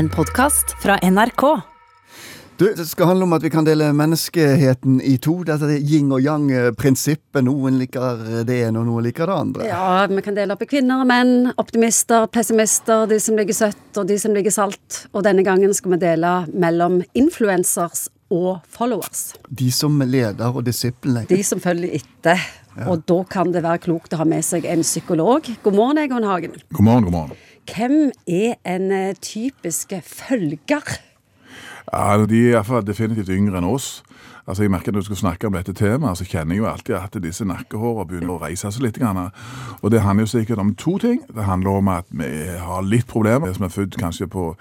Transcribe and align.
En 0.00 0.08
podkast 0.08 0.70
fra 0.82 0.98
NRK. 1.10 1.60
Du, 2.56 2.74
Det 2.74 2.86
skal 2.86 3.06
handle 3.06 3.24
om 3.26 3.32
at 3.36 3.42
vi 3.44 3.50
kan 3.52 3.66
dele 3.66 3.90
menneskeheten 3.92 4.94
i 5.04 5.18
to. 5.20 5.34
Dette 5.44 5.68
er 5.74 5.82
yin 5.84 6.08
og 6.16 6.22
yang-prinsippet. 6.24 7.42
Noen 7.44 7.76
liker 7.76 8.22
det 8.48 8.56
ene, 8.62 8.80
og 8.80 8.88
noen 8.88 9.04
liker 9.04 9.28
det 9.28 9.34
andre. 9.36 9.66
Ja, 9.68 10.06
vi 10.08 10.22
kan 10.24 10.38
dele 10.38 10.56
opp 10.56 10.64
i 10.64 10.70
kvinner 10.70 11.02
og 11.02 11.10
menn, 11.10 11.50
optimister, 11.60 12.30
pessimister, 12.32 13.04
de 13.12 13.18
som 13.20 13.36
ligger 13.36 13.58
søtt 13.58 14.00
og 14.00 14.08
de 14.08 14.16
som 14.22 14.32
ligger 14.32 14.56
salt. 14.56 15.02
Og 15.12 15.26
denne 15.28 15.44
gangen 15.44 15.76
skal 15.76 15.98
vi 15.98 16.00
dele 16.06 16.32
mellom 16.48 17.02
influencers 17.12 18.06
og 18.32 18.64
followers. 18.72 19.34
De 19.52 19.68
som 19.68 20.00
leder 20.00 20.48
og 20.48 20.64
disiplene. 20.64 21.26
De 21.28 21.42
som 21.44 21.60
følger 21.60 22.00
etter. 22.00 22.48
Og 22.88 23.04
da 23.04 23.20
kan 23.28 23.52
det 23.52 23.66
være 23.68 23.84
klokt 23.84 24.16
å 24.16 24.22
ha 24.22 24.24
med 24.24 24.48
seg 24.48 24.64
en 24.64 24.80
psykolog. 24.80 25.44
God 25.60 25.76
morgen, 25.76 26.00
Egon 26.06 26.24
Hagen. 26.24 26.56
God 26.72 26.88
morgen, 26.88 27.10
god 27.10 27.18
morgen. 27.18 27.46
Hvem 27.70 28.10
er 28.26 28.54
en 28.66 28.92
eh, 28.92 29.14
typisk 29.14 29.92
følger? 30.02 31.00
Ja, 31.92 32.26
De 32.26 32.38
er 32.38 32.48
i 32.48 32.54
hvert 32.54 32.66
fall 32.66 32.86
definitivt 32.86 33.28
yngre 33.28 33.58
enn 33.58 33.68
oss. 33.68 34.02
Altså, 34.46 34.62
jeg 34.62 34.70
merker 34.70 34.92
Når 34.92 35.00
du 35.00 35.04
skal 35.04 35.16
snakke 35.16 35.46
om 35.46 35.52
dette 35.52 35.72
temaet, 35.72 36.18
så 36.18 36.24
kjenner 36.24 36.54
jeg 36.54 36.58
jo 36.58 36.66
alltid 36.66 36.94
at 36.94 37.18
disse 37.22 37.44
nakkehårene 37.44 38.08
begynner 38.08 38.34
å 38.34 38.42
reise 38.42 38.70
seg 38.72 38.82
litt. 38.82 38.98
Og 39.82 39.90
Det 39.90 40.00
handler 40.00 40.26
jo 40.26 40.32
sikkert 40.38 40.58
om 40.58 40.74
to 40.74 40.98
ting. 40.98 41.22
Det 41.34 41.44
handler 41.44 41.70
om 41.70 41.88
at 41.88 42.04
vi 42.10 42.30
har 42.58 42.82
litt 42.82 43.06
problemer, 43.06 43.52
som 43.52 43.64
er 43.64 43.68
født 43.74 43.98
kanskje 43.98 44.26
på 44.26 44.56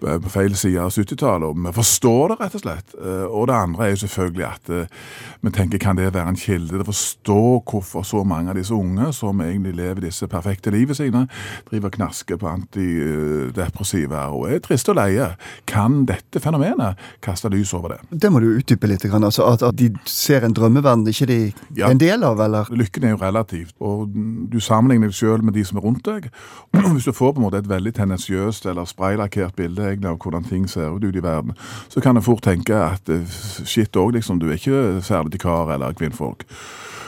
på 0.00 0.32
feil 0.32 0.56
side 0.56 0.80
av 0.82 0.90
70-tallet. 0.94 1.48
og 1.48 1.66
Vi 1.66 1.72
forstår 1.76 2.32
det, 2.32 2.36
rett 2.40 2.56
og 2.58 2.62
slett. 2.62 2.94
Eh, 3.00 3.24
og 3.26 3.46
det 3.50 3.56
andre 3.56 3.86
er 3.86 3.94
jo 3.94 4.02
selvfølgelig 4.04 4.46
at 4.46 4.70
eh, 4.72 5.04
vi 5.40 5.52
tenker 5.54 5.82
kan 5.82 5.98
det 5.98 6.12
være 6.12 6.28
en 6.32 6.40
kilde 6.40 6.74
til 6.74 6.84
å 6.84 6.88
forstå 6.88 7.38
hvorfor 7.70 8.06
så 8.06 8.22
mange 8.26 8.52
av 8.52 8.58
disse 8.58 8.74
unge 8.74 9.12
som 9.16 9.40
egentlig 9.44 9.76
lever 9.78 10.06
disse 10.06 10.28
perfekte 10.30 10.72
livet 10.74 10.98
sine, 10.98 11.26
driver 11.70 11.94
knasker 11.94 12.40
på 12.40 12.50
antidepressiva 12.50 14.26
og 14.34 14.48
er 14.50 14.62
triste 14.64 14.92
og 14.92 15.00
leie. 15.00 15.30
Kan 15.68 16.04
dette 16.08 16.42
fenomenet 16.42 17.00
kaste 17.24 17.50
lys 17.52 17.74
over 17.76 17.96
det? 17.96 18.00
Det 18.10 18.32
må 18.32 18.42
du 18.42 18.50
utdype 18.56 18.90
litt. 18.90 19.06
Altså 19.06 19.46
at, 19.52 19.64
de 19.76 19.90
ser 20.08 20.44
en 20.44 20.54
drømmeverden 20.56 21.06
ikke 21.10 21.28
de 21.30 21.40
er 21.78 21.90
en 21.90 22.00
del 22.00 22.24
av, 22.26 22.40
eller? 22.42 22.68
Lykken 22.74 23.06
er 23.06 23.14
jo 23.14 23.20
relativt, 23.20 23.74
og 23.80 24.10
du 24.50 24.58
sammenligner 24.62 25.10
deg 25.10 25.18
selv 25.18 25.46
med 25.46 25.56
de 25.56 25.64
som 25.66 25.78
er 25.78 25.86
rundt 25.86 26.04
deg. 26.06 26.30
Hvis 26.94 27.06
du 27.08 27.14
får 27.16 27.34
på 27.34 27.40
en 27.40 27.46
måte 27.46 27.60
et 27.62 27.70
veldig 27.70 27.94
tendensiøst 27.96 28.66
eller 28.70 28.88
spraylakkert 28.88 29.56
bilde 29.56 29.85
egentlig 29.90 30.10
av 30.10 30.18
hvordan 30.22 30.48
ting 30.48 30.66
ser 30.70 30.94
ut 30.94 31.04
ute 31.04 31.20
i 31.20 31.24
verden, 31.24 31.56
så 31.88 32.00
kan 32.00 32.16
en 32.16 32.26
fort 32.26 32.44
tenke 32.46 32.76
at 32.76 33.08
eh, 33.12 33.38
shit 33.64 33.96
òg, 33.96 34.14
liksom, 34.16 34.40
du 34.40 34.50
er 34.50 34.58
ikke 34.60 35.02
særlig 35.06 35.36
til 35.36 35.46
kar 35.46 35.72
eller 35.74 35.96
kvinnfolk. 35.96 36.46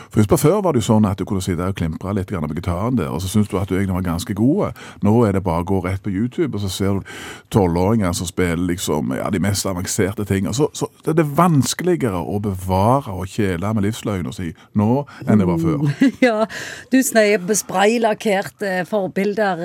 For 0.08 0.22
Husk 0.22 0.30
på 0.32 0.40
Før 0.40 0.62
var 0.64 0.74
det 0.74 0.82
jo 0.82 0.88
sånn 0.88 1.06
at 1.08 1.20
du 1.20 1.26
kunne 1.28 1.44
sitte 1.44 1.66
og 1.68 1.76
klimpre 1.78 2.14
litt 2.16 2.30
på 2.32 2.54
gitaren 2.56 2.96
der, 2.98 3.10
og 3.12 3.20
så 3.22 3.30
syntes 3.30 3.50
du 3.52 3.58
at 3.60 3.68
du 3.68 3.76
egentlig 3.76 3.98
var 3.98 4.06
ganske 4.06 4.34
god. 4.36 4.78
Nå 5.04 5.14
er 5.26 5.36
det 5.36 5.44
bare 5.44 5.64
å 5.64 5.68
gå 5.68 5.80
rett 5.84 6.02
på 6.04 6.12
YouTube, 6.12 6.56
og 6.56 6.64
så 6.64 6.70
ser 6.72 6.98
du 6.98 7.12
tolvåringer 7.52 8.14
som 8.16 8.28
spiller 8.28 8.64
liksom, 8.72 9.12
ja, 9.18 9.28
de 9.30 9.40
mest 9.42 9.66
avanserte 9.68 10.24
tingene. 10.28 10.54
Så, 10.56 10.70
så 10.72 10.88
det 11.04 11.12
er 11.12 11.20
det 11.20 11.28
vanskeligere 11.38 12.20
å 12.20 12.40
bevare 12.42 13.14
og 13.14 13.28
kjele 13.28 13.72
med 13.76 13.88
livsløgna 13.88 14.32
si 14.34 14.50
nå 14.78 15.04
enn 15.26 15.42
det 15.42 15.48
var 15.48 15.62
før. 15.62 15.86
Ja, 16.18 16.46
du 16.90 16.98
sier 17.04 17.42
spraylakkerte 17.58 18.82
forbilder. 18.88 19.60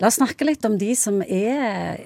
La 0.00 0.08
oss 0.08 0.18
snakke 0.18 0.46
litt 0.48 0.64
om 0.66 0.76
de 0.80 0.94
som 0.98 1.20
er 1.22 2.00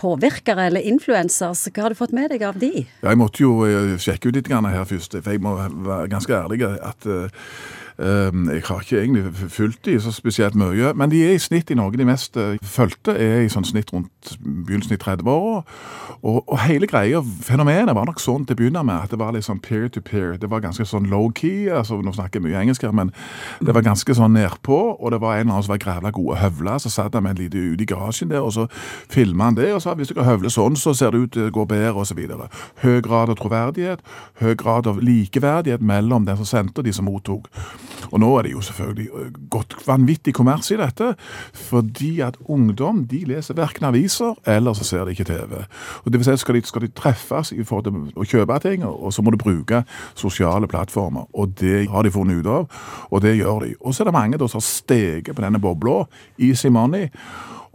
påvirkere 0.00 0.68
eller 0.70 0.86
influensere. 0.86 1.56
Hva 1.74 1.86
har 1.86 1.94
du 1.94 1.98
fått 1.98 2.14
med 2.16 2.30
deg 2.32 2.44
av 2.46 2.58
de? 2.60 2.86
Ja, 3.02 3.10
jeg 3.10 3.20
måtte 3.20 3.42
jo 3.42 3.52
eh, 3.66 3.96
sjekke 4.00 4.30
ut 4.30 4.38
litt 4.38 4.48
her 4.48 4.86
først, 4.88 5.18
for 5.18 5.34
jeg 5.34 5.42
må 5.44 5.54
være 5.58 6.08
ganske 6.12 6.34
ærlig 6.34 6.62
at 6.64 7.07
uh, 7.08 7.28
Ehm, 7.28 7.87
jeg 7.98 8.62
har 8.64 8.80
ikke 8.80 9.00
egentlig 9.00 9.34
fulgt 9.34 9.84
de 9.84 10.00
så 10.00 10.12
spesielt 10.12 10.54
mye, 10.54 10.92
men 10.94 11.10
de 11.10 11.24
er 11.26 11.32
i 11.34 11.38
snitt 11.42 11.70
i 11.70 11.74
Norge. 11.74 11.98
De 11.98 12.04
mest 12.06 12.36
eh, 12.38 12.54
fulgte 12.62 13.16
er 13.18 13.40
i 13.42 13.48
sånn 13.50 13.66
snitt 13.66 13.90
rundt 13.92 14.36
begynnelsen 14.38 14.94
i 14.94 15.00
30-åra. 15.02 15.64
Og, 16.22 16.38
og, 16.46 16.54
hele 16.62 16.86
greia, 16.86 17.18
fenomenet, 17.42 17.94
var 17.98 18.06
nok 18.06 18.22
sånn 18.22 18.46
til 18.46 18.54
å 18.54 18.58
begynne 18.60 18.84
med 18.86 19.02
at 19.02 19.10
det 19.10 19.18
var 19.18 19.34
litt 19.34 19.46
sånn 19.46 19.58
peer 19.62 19.88
to 19.90 20.02
peer. 20.04 20.36
Det 20.38 20.50
var 20.50 20.62
ganske 20.62 20.86
sånn 20.86 21.08
low-key. 21.10 21.66
altså 21.74 21.98
Nå 22.02 22.14
snakker 22.14 22.38
jeg 22.38 22.46
mye 22.46 22.60
engelsk 22.62 22.86
her, 22.86 22.94
men 22.94 23.10
det 23.58 23.74
var 23.74 23.86
ganske 23.86 24.14
sånn 24.14 24.34
nedpå. 24.38 24.78
Og 24.98 25.14
det 25.14 25.20
var 25.22 25.34
en 25.34 25.48
eller 25.48 25.56
annen 25.56 25.66
som 25.66 25.74
var 25.74 25.82
grævla 25.82 26.14
å 26.14 26.38
høvle, 26.38 26.78
Så 26.78 26.94
satt 26.94 27.14
han 27.14 27.26
med 27.26 27.34
en 27.34 27.42
lite 27.42 27.58
ute 27.58 27.82
i 27.82 27.90
garasjen 27.90 28.30
der, 28.30 28.46
og 28.46 28.52
så 28.54 28.68
filma 29.10 29.50
han 29.50 29.58
det 29.58 29.72
og 29.74 29.82
sa 29.82 29.94
hvis 29.98 30.12
dere 30.12 30.26
høvler 30.26 30.54
sånn, 30.54 30.76
så 30.78 30.94
ser 30.94 31.10
det 31.10 31.18
ut 31.18 31.32
til 31.34 31.48
å 31.48 31.54
gå 31.54 31.66
bedre, 31.66 31.98
osv. 31.98 32.18
Høy 32.82 33.00
grad 33.02 33.30
av 33.30 33.38
troverdighet, 33.38 34.02
høy 34.38 34.54
grad 34.54 34.86
av 34.86 35.02
likeverdighet 35.02 35.82
mellom 35.82 36.26
den 36.26 36.38
som 36.38 36.46
sendte 36.46 36.82
og 36.82 36.86
de 36.86 36.94
som 36.94 37.08
mottok. 37.08 37.48
Og 38.12 38.20
nå 38.20 38.30
er 38.38 38.46
det 38.46 38.52
jo 38.52 38.62
selvfølgelig 38.64 39.08
øh, 39.14 39.30
gått 39.50 39.76
vanvittig 39.86 40.34
kommers 40.34 40.70
i 40.70 40.78
dette, 40.80 41.14
fordi 41.54 42.20
at 42.24 42.38
ungdom 42.44 43.04
de 43.10 43.24
leser 43.28 43.56
verken 43.58 43.88
aviser 43.88 44.34
eller 44.46 44.76
så 44.76 44.84
ser 44.84 45.04
de 45.04 45.16
ikke 45.16 45.28
TV. 45.28 45.62
Og 46.04 46.12
det 46.12 46.20
vil 46.20 46.28
si, 46.28 46.36
skal 46.40 46.58
de, 46.58 46.64
skal 46.66 46.86
de 46.86 46.92
treffes 46.96 47.52
i 47.52 47.64
forhold 47.64 47.88
til 47.88 48.16
å 48.16 48.28
kjøpe 48.28 48.60
ting, 48.64 48.86
og 48.86 49.12
så 49.14 49.22
må 49.22 49.34
du 49.34 49.40
bruke 49.40 49.82
sosiale 50.18 50.68
plattformer. 50.70 51.28
Og 51.34 51.54
det 51.60 51.86
har 51.92 52.06
de 52.06 52.14
funnet 52.14 52.40
ut 52.40 52.50
av, 52.52 52.80
og 53.10 53.22
det 53.24 53.36
gjør 53.38 53.66
de. 53.66 53.74
Og 53.80 53.94
så 53.94 54.02
er 54.02 54.10
det 54.10 54.18
mange 54.18 54.40
da 54.40 54.48
som 54.48 54.62
har 54.62 54.68
steget 54.68 55.34
på 55.34 55.44
denne 55.44 55.60
bobla, 55.62 56.02
easy 56.38 56.72
money, 56.72 57.08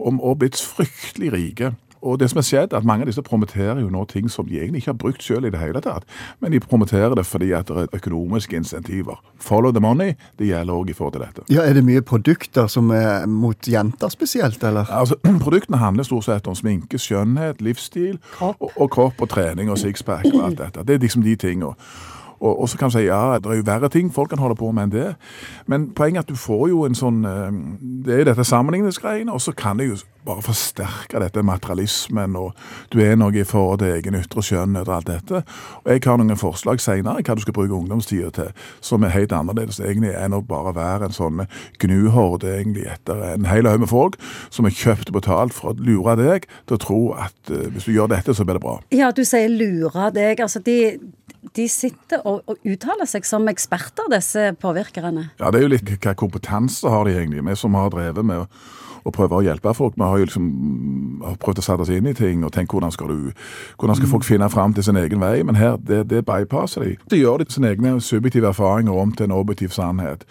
og 0.04 0.38
blitt 0.40 0.58
fryktelig 0.58 1.30
rike. 1.32 1.74
Og 2.04 2.20
det 2.20 2.28
som 2.30 2.38
er 2.38 2.46
skjedd, 2.46 2.74
at 2.76 2.84
Mange 2.84 3.02
av 3.02 3.08
disse 3.08 3.22
promoterer 3.24 3.80
jo 3.80 3.88
nå 3.90 4.04
ting 4.10 4.28
som 4.30 4.46
de 4.48 4.58
egentlig 4.60 4.82
ikke 4.82 4.92
har 4.92 4.98
brukt 5.00 5.22
selv 5.24 5.48
i 5.48 5.50
det 5.50 5.60
hele 5.60 5.80
tatt, 5.80 6.04
men 6.40 6.52
de 6.52 6.60
promoterer 6.60 7.14
det 7.16 7.24
fordi 7.26 7.52
at 7.56 7.68
det 7.68 7.86
er 7.86 7.96
økonomiske 7.96 8.56
insentiver. 8.56 9.20
Follow 9.40 9.72
the 9.72 9.80
money, 9.80 10.12
det 10.38 10.50
gjelder 10.50 10.74
òg 10.74 10.90
i 10.90 10.96
forhold 10.96 11.16
til 11.16 11.24
dette. 11.24 11.46
Ja, 11.50 11.64
Er 11.64 11.72
det 11.72 11.84
mye 11.84 12.02
produkter 12.02 12.66
som 12.66 12.90
er 12.90 13.26
mot 13.26 13.68
jenter 13.68 14.08
spesielt, 14.08 14.64
eller? 14.64 14.84
Altså, 14.90 15.16
Produktene 15.44 15.76
handler 15.76 16.04
stort 16.04 16.24
sett 16.24 16.46
om 16.46 16.54
sminke, 16.54 16.98
skjønnhet, 16.98 17.62
livsstil, 17.62 18.18
kropp. 18.32 18.56
Og, 18.60 18.72
og, 18.76 18.90
kropp 18.90 19.22
og 19.22 19.28
trening 19.28 19.70
og 19.70 19.78
sixpack 19.78 20.26
og 20.34 20.44
alt 20.44 20.58
dette. 20.58 20.84
Det 20.84 20.94
er 20.94 20.98
liksom 20.98 21.22
de 21.22 21.36
tingene. 21.36 21.74
Og, 22.40 22.60
og, 22.60 22.68
så 22.68 22.78
kan 22.78 22.90
du 22.90 22.98
si 22.98 23.06
ja, 23.06 23.38
det 23.38 23.50
er 23.50 23.56
jo 23.56 23.64
verre 23.66 23.88
ting 23.88 24.12
folk 24.12 24.28
kan 24.28 24.38
holde 24.38 24.56
på 24.58 24.70
med 24.72 24.88
enn 24.88 24.92
det. 24.92 25.14
Men 25.66 25.90
poenget 25.96 26.18
er 26.18 26.26
at 26.26 26.28
du 26.28 26.36
får 26.36 26.68
jo 26.68 26.82
en 26.84 26.98
sånn 26.98 27.22
eh, 27.24 27.60
Det 28.04 28.14
er 28.14 28.18
jo 28.18 28.26
dette 28.28 28.44
sammenligningsgreiene, 28.44 29.32
og 29.32 29.40
så 29.40 29.54
kan 29.56 29.80
det 29.80 29.88
jo 29.88 29.96
bare 30.24 30.44
forsterke 30.44 31.20
dette 31.22 31.42
materialismen, 31.44 32.36
og 32.38 32.54
du 32.92 33.00
er 33.04 33.16
noe 33.20 33.34
i 33.36 33.46
forhold 33.46 33.82
til 33.82 33.94
egen 33.96 34.16
ytre 34.18 34.44
skjønnhet 34.44 34.88
og 34.88 34.96
alt 34.98 35.10
dette. 35.10 35.42
Og 35.82 35.90
jeg 35.92 36.04
har 36.06 36.20
noen 36.20 36.40
forslag 36.40 36.82
senere 36.82 37.24
hva 37.24 37.36
du 37.36 37.44
skal 37.44 37.56
bruke 37.56 37.76
ungdomstida 37.76 38.30
til, 38.34 38.52
som 38.84 39.04
er 39.04 39.14
helt 39.14 39.34
annerledes 39.36 39.80
egentlig 39.82 40.14
enn 40.16 40.36
å 40.36 40.42
bare 40.44 40.74
være 40.76 41.08
en 41.08 41.16
sånn 41.16 41.44
gnuhorde 41.82 42.54
egentlig 42.56 42.86
etter 42.94 43.20
en 43.34 43.48
hel 43.50 43.68
haug 43.68 43.84
med 43.84 43.92
folk 43.92 44.18
som 44.54 44.68
er 44.68 44.76
kjøpt 44.76 45.12
og 45.12 45.18
betalt 45.20 45.56
for 45.56 45.72
å 45.72 45.78
lure 45.84 46.16
deg 46.20 46.48
til 46.68 46.76
å 46.76 46.82
tro 46.82 47.02
at 47.18 47.52
uh, 47.52 47.66
hvis 47.74 47.88
du 47.88 47.94
gjør 47.94 48.12
dette, 48.14 48.34
så 48.36 48.46
blir 48.46 48.58
det 48.58 48.64
bra. 48.64 48.78
Ja, 48.94 49.10
du 49.14 49.24
sier 49.26 49.50
lure 49.52 50.10
deg. 50.14 50.40
Altså, 50.44 50.62
de, 50.64 50.96
de 51.56 51.66
sitter 51.70 52.24
og, 52.24 52.42
og, 52.48 52.60
uttaler 52.64 53.08
seg 53.08 53.26
som 53.28 53.48
eksperter, 53.50 54.08
disse 54.12 54.52
påvirkerne. 54.60 55.28
Ja, 55.40 55.52
det 55.52 55.60
er 55.60 55.68
jo 55.68 55.74
litt 55.74 55.92
hva 55.94 56.16
kompetanse 56.18 56.90
har 56.90 57.08
de 57.08 57.16
egentlig, 57.18 57.44
vi 57.44 57.58
som 57.58 57.76
har 57.78 57.92
drevet 57.94 58.26
med 58.26 58.48
og 59.04 59.12
prøve 59.12 59.38
å 59.38 59.44
hjelpe 59.44 59.74
folk. 59.76 59.96
Vi 59.96 60.04
har 60.04 60.20
jo 60.20 60.28
liksom 60.28 60.48
har 61.24 61.36
prøvd 61.40 61.60
å 61.60 61.64
sette 61.64 61.84
oss 61.84 61.92
inn 61.92 62.08
i 62.08 62.14
ting 62.16 62.44
og 62.44 62.52
tenke 62.54 62.76
hvordan 62.76 62.92
skal, 62.94 63.12
du, 63.12 63.32
hvordan 63.80 63.98
skal 63.98 64.10
folk 64.10 64.26
finne 64.26 64.48
fram 64.52 64.74
til 64.74 64.86
sin 64.86 64.98
egen 65.00 65.22
vei. 65.22 65.36
Men 65.46 65.58
her, 65.60 65.76
det, 65.80 66.04
det 66.10 66.24
bypasser 66.26 66.84
de. 66.84 66.94
De 67.12 67.20
gjør 67.20 67.42
de 67.42 67.48
sine 67.52 67.72
egne 67.72 67.94
subjektive 68.04 68.50
erfaringer 68.52 68.96
om 69.04 69.12
til 69.12 69.28
en 69.28 69.36
objektiv 69.36 69.74
sannhet. 69.76 70.24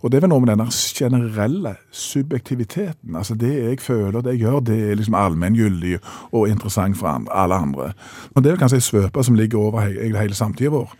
Og 0.00 0.10
det 0.10 0.20
er 0.20 0.26
vel 0.26 0.32
noe 0.34 0.44
med 0.44 0.52
denne 0.52 0.68
generelle 0.70 1.74
subjektiviteten. 1.90 3.16
Altså 3.16 3.34
Det 3.38 3.54
jeg 3.54 3.80
føler, 3.84 4.20
det 4.20 4.36
jeg 4.36 4.46
gjør, 4.46 4.60
det 4.70 4.78
er 4.90 5.00
liksom 5.00 5.16
allmenngyldig 5.18 5.98
og 6.32 6.48
interessant 6.48 6.98
for 6.98 7.28
alle 7.32 7.54
andre. 7.54 7.92
Og 8.34 8.44
det 8.44 8.52
er 8.52 8.60
kanskje 8.60 8.82
ei 8.82 8.88
svøpe 8.88 9.24
som 9.24 9.38
ligger 9.38 9.58
over 9.70 9.88
hele, 9.88 10.18
hele 10.18 10.36
samtida 10.36 10.70
vår 10.74 10.94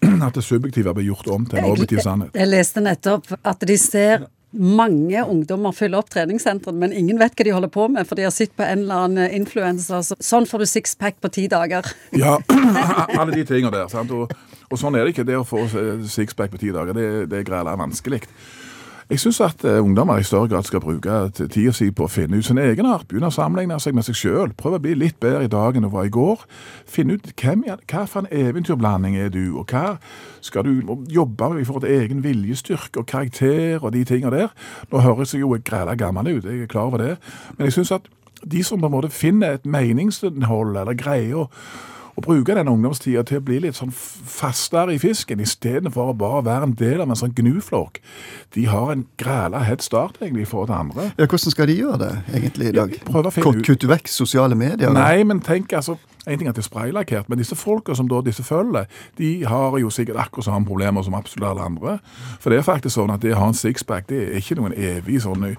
at 0.26 0.34
det 0.34 0.44
subjektive 0.44 0.94
blir 0.96 1.10
gjort 1.10 1.28
om 1.28 1.46
til 1.46 1.60
en 1.60 1.70
objektiv 1.70 2.00
sannhet. 2.04 2.36
Jeg 2.36 2.48
leste 2.48 2.80
nettopp 2.84 3.34
at 3.44 3.66
de 3.68 3.76
ser 3.78 4.24
mange 4.50 5.22
ungdommer 5.24 5.74
fyller 5.76 6.00
opp 6.02 6.10
treningssentrene, 6.10 6.78
men 6.82 6.94
ingen 6.96 7.20
vet 7.20 7.36
hva 7.38 7.46
de 7.46 7.54
holder 7.54 7.70
på 7.72 7.86
med, 7.92 8.06
for 8.08 8.18
de 8.18 8.26
har 8.26 8.34
sett 8.34 8.54
på 8.58 8.66
en 8.66 8.84
eller 8.84 9.04
annen 9.06 9.36
influenser. 9.36 10.02
Så, 10.06 10.18
sånn 10.18 10.48
får 10.50 10.64
du 10.64 10.70
sixpack 10.70 11.20
på 11.22 11.30
ti 11.34 11.46
dager. 11.50 11.86
Ja, 12.18 12.38
alle 13.20 13.36
de 13.36 13.44
tingene 13.46 13.72
der. 13.76 13.86
sant? 13.92 14.10
Og, 14.10 14.32
og, 14.66 14.78
sånn 14.80 14.98
er 14.98 15.06
det 15.06 15.14
ikke. 15.14 15.28
Det 15.28 15.38
å 15.38 15.46
få 15.46 15.66
sixpack 16.10 16.50
på 16.54 16.62
ti 16.62 16.74
dager, 16.74 16.96
det, 16.96 17.30
det 17.30 17.44
er 17.46 17.70
vanskelig. 17.78 18.24
Jeg 19.10 19.18
syns 19.18 19.40
at 19.42 19.64
uh, 19.64 19.84
ungdommer 19.84 20.20
i 20.20 20.22
større 20.22 20.48
grad 20.48 20.62
skal 20.62 20.80
bruke 20.80 21.10
tida 21.34 21.72
si 21.74 21.88
på 21.90 22.04
å 22.06 22.10
finne 22.10 22.38
ut 22.38 22.46
sin 22.46 22.60
egen 22.62 22.86
art. 22.86 23.08
Begynne 23.10 23.26
å 23.26 23.34
sammenligne 23.34 23.74
seg 23.82 23.96
med 23.96 24.06
seg 24.06 24.14
sjøl. 24.14 24.52
Prøve 24.54 24.78
å 24.78 24.84
bli 24.84 24.92
litt 24.94 25.16
bedre 25.18 25.48
i 25.48 25.50
dag 25.50 25.74
enn 25.74 25.82
du 25.82 25.90
var 25.90 26.06
i 26.06 26.12
går. 26.14 26.44
Finne 26.86 27.16
ut 27.18 27.26
hvem, 27.34 27.64
hva 27.90 28.04
for 28.06 28.22
en 28.22 28.30
eventyrblanding 28.30 29.16
er 29.18 29.32
du, 29.34 29.56
og 29.58 29.74
hva 29.74 29.96
skal 30.46 30.62
du 30.62 30.94
jobbe 31.10 31.50
med 31.50 31.64
i 31.64 31.66
forhold 31.66 31.88
til 31.88 31.96
egen 32.04 32.22
viljestyrke 32.22 33.02
og 33.02 33.10
karakter 33.10 33.82
og 33.82 33.90
de 33.98 34.04
tinga 34.06 34.30
der. 34.30 34.54
Nå 34.94 35.02
høres 35.02 35.34
jeg 35.34 35.42
jo 35.42 35.58
græla 35.58 35.98
gammel 35.98 36.30
ut, 36.36 36.46
jeg 36.46 36.68
er 36.68 36.70
klar 36.70 36.92
over 36.92 37.02
det, 37.02 37.16
men 37.56 37.66
jeg 37.66 37.80
syns 37.80 37.96
at 37.98 38.06
de 38.46 38.62
som 38.62 38.78
på 38.78 38.86
en 38.86 38.94
måte 38.94 39.10
finner 39.10 39.58
et 39.58 39.66
meningsinnhold 39.66 40.78
eller 40.78 40.94
greier 40.94 41.50
å 42.18 42.22
bruke 42.24 42.54
den 42.54 42.68
ungdomstida 42.68 43.22
til 43.28 43.38
å 43.40 43.44
bli 43.44 43.58
litt 43.60 43.76
sånn 43.78 43.92
fastere 43.92 44.94
i 44.94 44.98
fisken, 45.02 45.40
istedenfor 45.40 46.10
å 46.12 46.16
bare 46.18 46.44
være 46.44 46.68
en 46.68 46.74
del 46.78 47.00
av 47.04 47.08
en 47.12 47.16
sånn 47.20 47.34
gnuflokk. 47.36 48.00
De 48.56 48.64
har 48.70 48.92
en 48.92 49.06
græla 49.20 49.62
head 49.68 49.82
start 49.84 50.18
egentlig 50.20 50.42
i 50.46 50.50
forhold 50.50 50.68
til 50.72 50.78
andre. 50.80 51.08
Ja, 51.18 51.26
Hvordan 51.26 51.54
skal 51.54 51.66
de 51.70 51.78
gjøre 51.78 51.98
det 51.98 52.12
egentlig 52.40 52.68
i 52.68 52.76
dag? 52.76 52.90
ut- 53.00 53.64
Kutte 53.66 53.88
vekk 53.88 54.08
sosiale 54.08 54.54
medier? 54.58 54.92
Nei, 54.92 55.22
men 55.24 55.40
tenk 55.40 55.72
altså 55.72 55.96
en 56.30 56.38
ting 56.38 56.48
er 56.48 56.54
at 56.54 56.58
det 56.58 56.64
er 56.64 56.68
spraylakkert, 56.68 57.28
men 57.28 57.40
disse 57.40 57.58
folka 57.58 57.94
som 57.94 58.08
da 58.10 58.20
disse 58.24 58.44
følger, 58.46 58.86
de 59.18 59.30
har 59.46 59.78
jo 59.78 59.90
sikkert 59.90 60.20
akkurat 60.22 60.48
samme 60.48 60.66
problemer 60.66 61.02
som 61.02 61.14
absolutt 61.14 61.48
alle 61.50 61.66
andre. 61.66 61.98
For 62.40 62.50
det 62.50 62.60
er 62.60 62.66
faktisk 62.66 62.94
sånn 62.96 63.12
at 63.14 63.22
det 63.24 63.34
å 63.34 63.40
ha 63.42 63.50
en 63.50 63.58
sixpack 63.58 64.08
det 64.10 64.20
er 64.28 64.40
ikke 64.40 64.58
noen 64.60 64.74
evig 64.76 65.20
sånn 65.24 65.54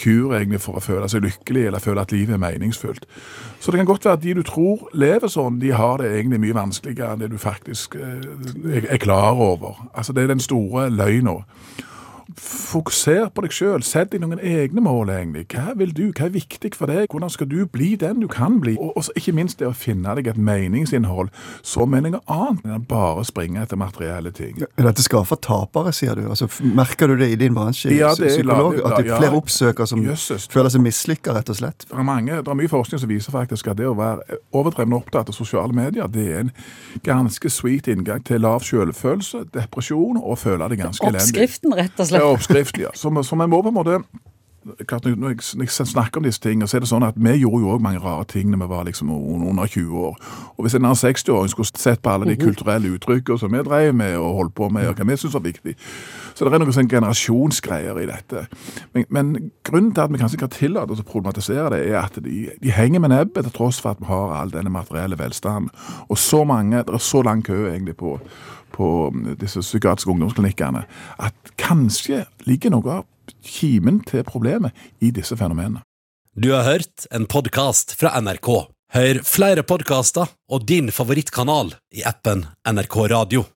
kur 0.00 0.36
egentlig 0.36 0.60
for 0.64 0.78
å 0.78 0.84
føle 0.84 1.08
seg 1.10 1.24
lykkelig 1.24 1.66
eller 1.68 1.82
føle 1.82 2.02
at 2.02 2.14
livet 2.14 2.36
er 2.36 2.42
meningsfullt. 2.42 3.06
Så 3.60 3.72
det 3.72 3.80
kan 3.80 3.88
godt 3.88 4.04
være 4.04 4.18
at 4.20 4.24
de 4.24 4.36
du 4.36 4.42
tror 4.46 4.86
lever 4.92 5.32
sånn, 5.32 5.60
de 5.62 5.72
har 5.74 6.00
det 6.02 6.12
egentlig 6.12 6.42
mye 6.44 6.58
vanskeligere 6.58 7.14
enn 7.14 7.24
det 7.24 7.32
du 7.32 7.38
faktisk 7.40 7.96
eh, 7.96 8.84
er 8.84 9.02
klar 9.02 9.38
over. 9.38 9.80
Altså 9.94 10.12
Det 10.12 10.24
er 10.24 10.34
den 10.34 10.44
store 10.44 10.88
løgna. 10.90 11.40
Fokuser 12.34 13.28
på 13.34 13.42
deg 13.44 13.52
sjøl. 13.54 13.82
Sett 13.86 14.10
deg 14.12 14.20
noen 14.22 14.40
egne 14.42 14.82
mål. 14.82 15.10
egentlig. 15.14 15.44
Hva 15.54 15.74
vil 15.78 15.92
du? 15.94 16.02
Hva 16.12 16.26
er 16.26 16.32
viktig 16.34 16.72
for 16.74 16.90
deg? 16.90 17.06
Hvordan 17.12 17.30
skal 17.30 17.46
du 17.50 17.60
bli 17.70 17.94
den 18.00 18.20
du 18.20 18.26
kan 18.28 18.58
bli? 18.60 18.74
Og 18.80 18.96
også, 18.98 19.12
ikke 19.16 19.32
minst 19.36 19.58
det 19.60 19.68
å 19.68 19.74
finne 19.76 20.14
deg 20.18 20.26
et 20.32 20.36
meningsinnhold 20.40 21.30
som 21.62 21.94
er 21.94 22.02
noe 22.06 22.20
annet 22.26 22.64
enn 22.66 22.74
å 22.80 22.80
bare 22.88 23.24
springe 23.28 23.62
etter 23.62 23.78
materielle 23.78 24.32
ting. 24.34 24.58
Er 24.76 24.88
Dette 24.88 25.04
skaper 25.06 25.38
tapere, 25.42 25.92
sier 25.94 26.18
du. 26.18 26.26
Altså, 26.28 26.48
merker 26.62 27.08
du 27.12 27.16
det 27.22 27.30
i 27.32 27.38
din 27.40 27.54
bransje, 27.54 27.90
Ja, 27.94 28.14
det 28.14 28.26
er- 28.26 28.34
psykolog? 28.36 28.80
At 28.84 28.96
det 28.98 29.10
er 29.12 29.18
flere 29.20 29.38
oppsøkere 29.40 29.86
som 29.86 30.02
Jøsses. 30.02 30.48
føler 30.50 30.68
seg 30.70 30.80
mislykka, 30.82 31.32
rett 31.34 31.50
og 31.50 31.56
slett? 31.56 31.86
Det 31.88 31.96
er, 31.98 32.02
mange, 32.02 32.32
det 32.42 32.48
er 32.48 32.54
mye 32.54 32.68
forskning 32.68 33.00
som 33.00 33.08
viser 33.08 33.30
faktisk 33.32 33.68
at 33.70 33.76
det 33.76 33.86
å 33.86 33.94
være 33.96 34.38
overdrevent 34.52 34.94
opptatt 35.02 35.28
av 35.28 35.34
sosiale 35.34 35.72
medier, 35.72 36.06
det 36.08 36.26
er 36.32 36.38
en 36.40 36.52
ganske 37.04 37.50
sweet 37.50 37.86
inngang 37.88 38.24
til 38.24 38.40
lav 38.40 38.60
selvfølelse, 38.66 39.44
depresjon 39.52 40.16
og 40.22 40.38
føle 40.38 40.68
deg 40.68 40.78
ganske 40.80 41.06
elendig. 41.06 41.22
Oppskriften, 41.22 41.74
rett 41.76 42.00
og 42.00 42.06
Ja, 42.15 42.15
slett. 42.16 42.32
oppskrift, 42.32 42.80
ja. 42.82 42.94
Så, 42.94 43.12
så 43.22 43.38
vi 43.38 43.50
må 43.50 43.62
på 43.62 43.72
en 43.72 43.78
måte 43.78 44.00
klart, 44.86 45.04
når 45.04 45.28
jeg, 45.28 45.36
når 45.54 45.62
jeg 45.64 45.86
snakker 45.86 46.20
om 46.20 46.24
disse 46.24 46.40
tingene, 46.40 46.68
så 46.68 46.76
er 46.76 46.82
det 46.82 46.88
sånn 46.90 47.04
at 47.06 47.18
vi 47.20 47.34
gjorde 47.38 47.62
jo 47.62 47.72
òg 47.74 47.82
mange 47.82 48.00
rare 48.02 48.24
ting 48.28 48.50
når 48.50 48.62
vi 48.62 48.68
var 48.70 48.86
liksom 48.88 49.10
under 49.12 49.66
20 49.66 49.98
år. 50.08 50.16
Og 50.56 50.64
hvis 50.64 50.74
en 50.74 50.84
annen 50.84 50.98
60-åring 50.98 51.52
skulle 51.52 51.70
sett 51.78 52.02
på 52.02 52.10
alle 52.12 52.28
de 52.30 52.36
kulturelle 52.40 52.90
uttrykkene 52.96 53.38
som 53.38 53.52
vi 53.52 53.62
drev 53.66 53.94
med 53.94 54.16
og 54.18 54.40
holdt 54.40 54.56
på 54.58 54.68
med, 54.72 54.88
og 54.90 54.98
hva 54.98 55.06
vi 55.06 55.18
syns 55.20 55.36
var 55.36 55.44
viktig 55.44 55.76
Så 56.34 56.44
det 56.44 56.52
er 56.52 56.60
noen 56.60 56.74
sånn 56.74 56.90
generasjonsgreier 56.90 58.00
i 58.02 58.08
dette. 58.10 58.46
Men, 58.94 59.06
men 59.08 59.30
grunnen 59.64 59.94
til 59.94 60.04
at 60.04 60.12
vi 60.12 60.20
kanskje 60.20 60.42
kan 60.42 60.52
tillate 60.52 60.92
oss 60.92 61.00
å 61.00 61.06
problematisere 61.06 61.70
det, 61.72 61.84
er 61.92 62.02
at 62.02 62.18
de, 62.22 62.50
de 62.60 62.74
henger 62.74 63.00
med 63.00 63.14
nebbet 63.14 63.46
til 63.46 63.54
tross 63.54 63.80
for 63.80 63.94
at 63.94 64.02
vi 64.02 64.10
har 64.10 64.34
all 64.36 64.52
denne 64.52 64.72
materielle 64.72 65.18
velstanden. 65.18 65.70
Og 66.10 66.18
så 66.20 66.42
mange, 66.44 66.82
det 66.84 66.92
er 66.92 67.02
så 67.02 67.22
lang 67.24 67.44
kø 67.46 67.66
egentlig 67.70 67.96
på 67.96 68.18
på 68.74 69.10
disse 69.40 69.62
psykiatriske 69.64 70.10
ungdomsklinikkene, 70.12 70.84
at 71.18 71.52
kanskje 71.60 72.24
ligger 72.48 72.74
noe 72.74 73.00
av 73.00 73.06
kimen 73.46 74.00
til 74.06 74.24
problemet 74.26 74.76
i 75.02 75.12
disse 75.14 75.36
fenomenene. 75.38 75.82
Du 76.36 76.50
har 76.52 76.66
hørt 76.66 77.06
en 77.10 77.24
podkast 77.26 77.96
fra 77.96 78.12
NRK. 78.20 78.50
Hør 78.92 79.20
flere 79.26 79.64
podkaster 79.66 80.28
og 80.52 80.66
din 80.68 80.92
favorittkanal 80.94 81.72
i 81.96 82.04
appen 82.06 82.44
NRK 82.68 82.96
Radio. 83.10 83.46